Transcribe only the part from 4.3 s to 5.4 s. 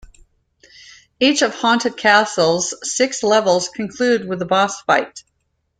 a boss fight.